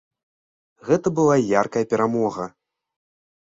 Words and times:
Гэта 0.87 1.07
была 1.19 1.35
яркая 1.61 1.85
перамога. 1.93 2.43